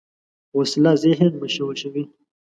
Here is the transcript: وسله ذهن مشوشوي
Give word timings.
وسله 0.57 0.93
ذهن 1.03 1.31
مشوشوي 1.41 2.03